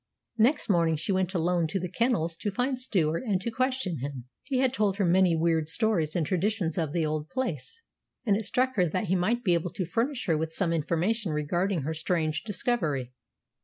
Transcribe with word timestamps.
Next 0.39 0.67
morning 0.67 0.95
she 0.95 1.11
went 1.11 1.31
alone 1.35 1.67
to 1.67 1.79
the 1.79 1.87
kennels 1.91 2.35
to 2.37 2.49
find 2.49 2.79
Stewart 2.79 3.21
and 3.23 3.39
to 3.39 3.51
question 3.51 3.99
him. 3.99 4.25
He 4.41 4.57
had 4.57 4.73
told 4.73 4.97
her 4.97 5.05
many 5.05 5.35
weird 5.35 5.69
stories 5.69 6.15
and 6.15 6.25
traditions 6.25 6.75
of 6.79 6.91
the 6.91 7.05
old 7.05 7.29
place, 7.29 7.83
and 8.25 8.35
it 8.35 8.45
struck 8.45 8.73
her 8.77 8.87
that 8.87 9.09
he 9.09 9.15
might 9.15 9.43
be 9.43 9.53
able 9.53 9.69
to 9.69 9.85
furnish 9.85 10.25
her 10.25 10.35
with 10.39 10.51
some 10.51 10.73
information 10.73 11.31
regarding 11.33 11.83
her 11.83 11.93
strange 11.93 12.41
discovery. 12.41 13.13